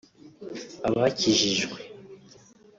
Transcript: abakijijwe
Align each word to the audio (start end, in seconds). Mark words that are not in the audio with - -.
abakijijwe 0.87 1.67